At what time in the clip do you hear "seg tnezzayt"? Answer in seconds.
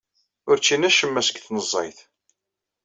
1.27-1.99